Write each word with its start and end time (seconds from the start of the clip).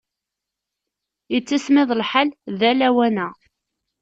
Yettismiḍ 1.33 1.89
lḥal 2.01 2.29
da 2.59 2.71
lawan-a. 2.79 3.27